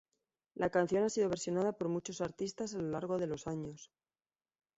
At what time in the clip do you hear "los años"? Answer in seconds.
3.27-3.91